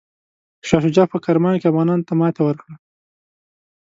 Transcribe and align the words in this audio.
شاه 0.67 0.81
شجاع 0.85 1.07
په 1.11 1.17
کرمان 1.25 1.55
کې 1.59 1.69
افغانانو 1.71 2.05
ته 2.07 2.13
ماته 2.19 2.41
ورکړه. 2.43 2.75